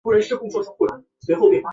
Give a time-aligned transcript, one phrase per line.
[0.01, 0.63] 每年在法国的维
[1.35, 1.69] 苏举办。